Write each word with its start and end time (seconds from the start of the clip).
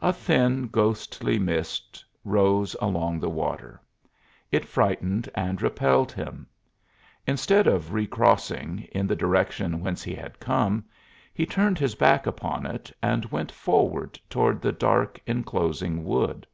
A 0.00 0.12
thin, 0.12 0.68
ghostly 0.68 1.38
mist 1.38 2.04
rose 2.26 2.76
along 2.78 3.20
the 3.20 3.30
water. 3.30 3.80
It 4.50 4.66
frightened 4.66 5.30
and 5.34 5.62
repelled 5.62 6.12
him; 6.12 6.46
instead 7.26 7.66
of 7.66 7.94
recrossing, 7.94 8.80
in 8.94 9.06
the 9.06 9.16
direction 9.16 9.80
whence 9.80 10.02
he 10.02 10.14
had 10.14 10.38
come, 10.38 10.84
he 11.32 11.46
turned 11.46 11.78
his 11.78 11.94
back 11.94 12.26
upon 12.26 12.66
it, 12.66 12.92
and 13.02 13.24
went 13.32 13.50
forward 13.50 14.20
toward 14.28 14.60
the 14.60 14.72
dark 14.72 15.18
inclosing 15.26 16.04
wood. 16.04 16.46